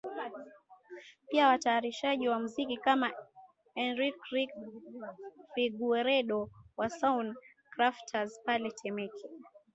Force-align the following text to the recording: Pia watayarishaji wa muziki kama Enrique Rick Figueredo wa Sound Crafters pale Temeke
Pia 1.29 1.47
watayarishaji 1.47 2.29
wa 2.29 2.39
muziki 2.39 2.77
kama 2.77 3.13
Enrique 3.75 4.19
Rick 4.31 4.49
Figueredo 5.55 6.49
wa 6.77 6.89
Sound 6.89 7.35
Crafters 7.75 8.39
pale 8.45 8.71
Temeke 8.71 9.29